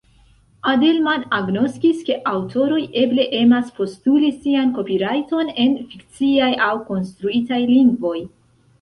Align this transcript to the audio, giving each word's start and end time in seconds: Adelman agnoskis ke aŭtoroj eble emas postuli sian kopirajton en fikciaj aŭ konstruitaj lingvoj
Adelman 0.69 1.25
agnoskis 1.39 1.99
ke 2.07 2.15
aŭtoroj 2.31 2.81
eble 3.03 3.27
emas 3.41 3.71
postuli 3.77 4.33
sian 4.41 4.75
kopirajton 4.81 5.55
en 5.67 5.79
fikciaj 5.95 6.53
aŭ 6.73 6.75
konstruitaj 6.93 7.65
lingvoj 7.75 8.17